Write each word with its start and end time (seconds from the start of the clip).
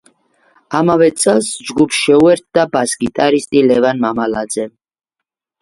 ამავე 0.79 1.09
წელს 1.23 1.49
ჯგუფს 1.67 1.99
შეუერთდა 2.05 2.63
ბას-გიტარისტი 2.77 3.63
ლევან 3.69 4.03
მამალაძე. 4.07 4.67